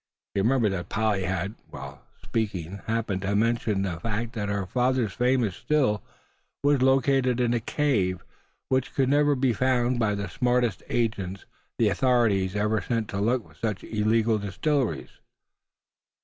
[0.33, 5.13] He remembered that Polly had, while speaking, happened to mention the fact that her father's
[5.13, 6.01] famous Still
[6.63, 8.23] was located in a cave,
[8.67, 11.45] which could never be found by the smartest agent
[11.77, 15.19] the authorities had ever sent to look for such illegal distilleries.